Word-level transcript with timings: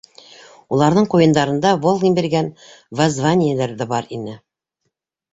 Уларҙың 0.75 1.07
ҡуйындарында 1.13 1.73
Волгин 1.83 2.17
биргән 2.19 2.49
воззваниелар 3.01 3.75
ҙа 3.83 3.87
бар 3.93 4.09
ине. 4.19 4.35